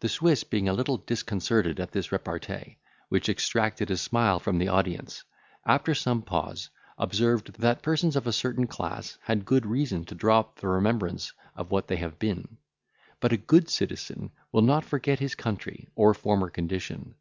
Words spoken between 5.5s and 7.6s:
after some pause, observed,